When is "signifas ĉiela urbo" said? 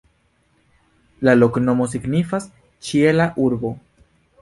1.93-3.77